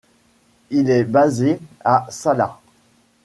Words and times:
Il 0.71 0.89
est 0.89 1.03
basé 1.03 1.59
à 1.85 2.07
Šaľa. 2.09 2.57